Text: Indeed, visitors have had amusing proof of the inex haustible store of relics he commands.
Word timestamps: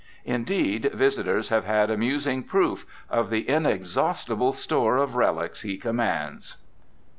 Indeed, 0.25 0.89
visitors 0.95 1.49
have 1.49 1.65
had 1.65 1.91
amusing 1.91 2.41
proof 2.41 2.87
of 3.07 3.29
the 3.29 3.43
inex 3.43 3.81
haustible 3.95 4.51
store 4.51 4.97
of 4.97 5.13
relics 5.15 5.61
he 5.61 5.77
commands. 5.77 6.57